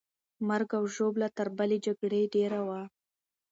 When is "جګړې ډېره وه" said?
1.85-2.81